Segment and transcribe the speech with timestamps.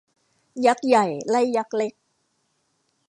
[0.65, 1.93] ยักษ์ใหญ่ ไล่ยักษ์เล็ก